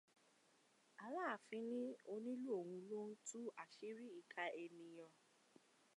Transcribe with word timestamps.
Aláàfin 1.03 1.65
ní 1.73 1.83
onílù 2.13 2.47
òun 2.59 2.71
ló 2.89 2.99
ń 3.09 3.13
tú 3.27 3.39
àṣírí 3.63 4.05
ìkà 4.21 4.43
ènìyàn. 4.63 5.13